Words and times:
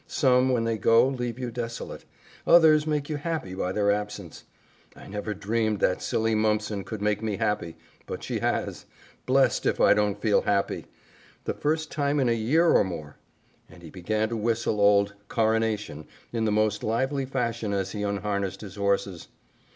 Some, 0.07 0.49
when 0.49 0.63
they 0.63 0.79
go, 0.79 1.07
leave 1.07 1.37
you 1.37 1.51
desolate; 1.51 2.05
others 2.47 2.87
make 2.87 3.07
you 3.07 3.17
happy 3.17 3.53
by 3.53 3.71
their 3.71 3.91
absence. 3.91 4.45
I 4.95 5.05
never 5.07 5.35
dreamed 5.35 5.79
that 5.81 6.01
silly 6.01 6.33
Mumpson 6.33 6.83
could 6.85 7.03
make 7.03 7.21
me 7.21 7.37
happy, 7.37 7.75
but 8.07 8.23
she 8.23 8.39
has. 8.39 8.85
Blessed 9.27 9.67
if 9.67 9.79
I 9.79 9.93
don't 9.93 10.19
feel 10.19 10.41
happy! 10.41 10.87
The 11.43 11.53
first 11.53 11.91
time 11.91 12.19
in 12.19 12.29
a 12.29 12.31
year 12.31 12.71
or 12.71 12.83
more!" 12.83 13.17
And 13.69 13.83
he 13.83 13.91
began 13.91 14.29
to 14.29 14.37
whistle 14.37 14.81
old 14.81 15.13
"Coronation" 15.27 16.07
in 16.33 16.45
the 16.45 16.51
most 16.51 16.81
lively 16.83 17.27
fashion 17.27 17.71
as 17.71 17.91
he 17.91 18.01
unharnessed 18.01 18.61
his 18.61 18.77
horses. 18.77 19.27